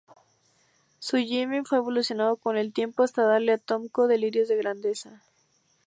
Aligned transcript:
Su 0.97 1.17
gimmick 1.17 1.67
fue 1.67 1.77
evolucionando 1.77 2.35
con 2.35 2.57
el 2.57 2.73
tiempo 2.73 3.03
hasta 3.03 3.21
darle 3.21 3.51
a 3.53 3.57
Tomko 3.59 4.07
delirios 4.07 4.47
de 4.47 4.57
grandeza. 4.57 5.21